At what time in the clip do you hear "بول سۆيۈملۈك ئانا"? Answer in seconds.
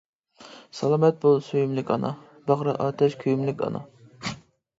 1.25-2.11